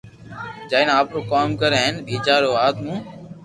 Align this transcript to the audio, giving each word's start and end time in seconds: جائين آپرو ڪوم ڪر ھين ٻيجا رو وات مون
جائين 0.69 0.89
آپرو 0.99 1.21
ڪوم 1.31 1.49
ڪر 1.59 1.71
ھين 1.81 1.93
ٻيجا 2.05 2.35
رو 2.43 2.49
وات 2.55 2.75
مون 2.85 2.97